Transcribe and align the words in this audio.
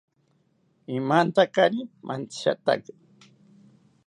Imantakari 0.97 1.79
imantziyataki 1.95 2.93